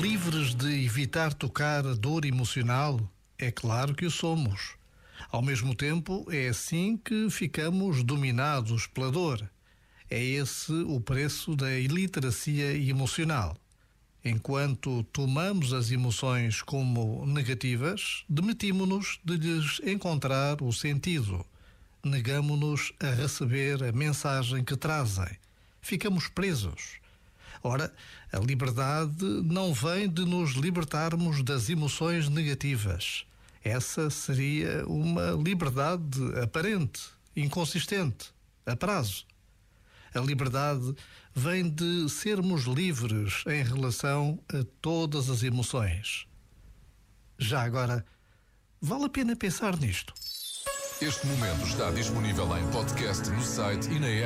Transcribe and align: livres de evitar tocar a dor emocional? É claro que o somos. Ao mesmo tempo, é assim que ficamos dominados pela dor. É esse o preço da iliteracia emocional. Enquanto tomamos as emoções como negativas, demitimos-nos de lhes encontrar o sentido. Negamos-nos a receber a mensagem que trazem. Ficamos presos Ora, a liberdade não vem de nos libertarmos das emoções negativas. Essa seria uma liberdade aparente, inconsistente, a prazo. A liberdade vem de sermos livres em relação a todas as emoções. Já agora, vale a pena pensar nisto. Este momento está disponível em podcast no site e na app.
livres 0.00 0.54
de 0.54 0.84
evitar 0.84 1.32
tocar 1.32 1.86
a 1.86 1.94
dor 1.94 2.26
emocional? 2.26 3.00
É 3.38 3.50
claro 3.50 3.94
que 3.94 4.04
o 4.04 4.10
somos. 4.10 4.74
Ao 5.30 5.40
mesmo 5.40 5.74
tempo, 5.74 6.26
é 6.30 6.48
assim 6.48 6.96
que 6.98 7.30
ficamos 7.30 8.02
dominados 8.02 8.86
pela 8.86 9.10
dor. 9.10 9.48
É 10.10 10.22
esse 10.22 10.72
o 10.72 11.00
preço 11.00 11.56
da 11.56 11.78
iliteracia 11.78 12.76
emocional. 12.76 13.56
Enquanto 14.24 15.02
tomamos 15.04 15.72
as 15.72 15.90
emoções 15.90 16.60
como 16.60 17.24
negativas, 17.26 18.24
demitimos-nos 18.28 19.18
de 19.24 19.36
lhes 19.36 19.80
encontrar 19.82 20.62
o 20.62 20.72
sentido. 20.72 21.44
Negamos-nos 22.04 22.92
a 23.00 23.10
receber 23.10 23.82
a 23.82 23.92
mensagem 23.92 24.62
que 24.62 24.76
trazem. 24.76 25.38
Ficamos 25.80 26.28
presos 26.28 27.00
Ora, 27.66 27.92
a 28.32 28.38
liberdade 28.38 29.24
não 29.24 29.74
vem 29.74 30.08
de 30.08 30.24
nos 30.24 30.52
libertarmos 30.52 31.42
das 31.42 31.68
emoções 31.68 32.28
negativas. 32.28 33.26
Essa 33.64 34.08
seria 34.08 34.86
uma 34.86 35.32
liberdade 35.32 36.20
aparente, 36.40 37.02
inconsistente, 37.34 38.32
a 38.64 38.76
prazo. 38.76 39.26
A 40.14 40.20
liberdade 40.20 40.94
vem 41.34 41.68
de 41.68 42.08
sermos 42.08 42.66
livres 42.66 43.42
em 43.48 43.64
relação 43.64 44.38
a 44.48 44.64
todas 44.80 45.28
as 45.28 45.42
emoções. 45.42 46.24
Já 47.36 47.62
agora, 47.62 48.06
vale 48.80 49.06
a 49.06 49.08
pena 49.08 49.34
pensar 49.34 49.76
nisto. 49.76 50.14
Este 51.02 51.26
momento 51.26 51.66
está 51.66 51.90
disponível 51.90 52.46
em 52.56 52.70
podcast 52.70 53.28
no 53.28 53.42
site 53.42 53.90
e 53.90 53.98
na 53.98 54.06
app. 54.06 54.24